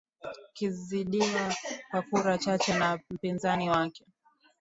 [0.57, 1.55] kuzidiwa
[1.91, 4.05] kwa kura chache na mpinzani wake